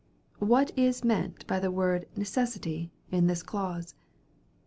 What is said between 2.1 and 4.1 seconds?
'necessity' in this clause?